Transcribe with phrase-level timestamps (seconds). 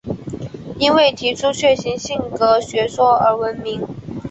[0.79, 3.87] 因为提出血型性格学说而闻名。